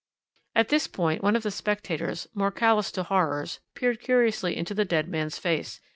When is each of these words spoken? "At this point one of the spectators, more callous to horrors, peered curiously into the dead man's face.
"At 0.55 0.69
this 0.69 0.87
point 0.87 1.21
one 1.21 1.35
of 1.35 1.43
the 1.43 1.51
spectators, 1.51 2.27
more 2.33 2.49
callous 2.49 2.91
to 2.93 3.03
horrors, 3.03 3.59
peered 3.75 4.01
curiously 4.01 4.57
into 4.57 4.73
the 4.73 4.83
dead 4.83 5.07
man's 5.07 5.37
face. 5.37 5.79